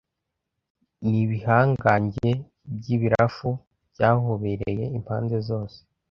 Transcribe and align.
n'ibihangange 1.09 2.29
by'ibarafu 2.75 3.49
byahobeye 3.91 4.83
impande 4.97 5.35
zose 5.47 5.77